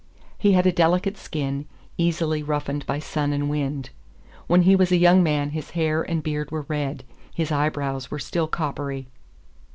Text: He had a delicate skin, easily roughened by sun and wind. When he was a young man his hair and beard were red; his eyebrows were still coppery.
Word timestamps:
He 0.35 0.53
had 0.53 0.65
a 0.65 0.71
delicate 0.71 1.15
skin, 1.15 1.67
easily 1.95 2.41
roughened 2.41 2.87
by 2.87 2.97
sun 2.97 3.31
and 3.33 3.51
wind. 3.51 3.91
When 4.47 4.63
he 4.63 4.75
was 4.75 4.91
a 4.91 4.97
young 4.97 5.21
man 5.21 5.51
his 5.51 5.69
hair 5.77 6.01
and 6.01 6.23
beard 6.23 6.49
were 6.49 6.65
red; 6.67 7.03
his 7.35 7.51
eyebrows 7.51 8.09
were 8.09 8.17
still 8.17 8.47
coppery. 8.47 9.09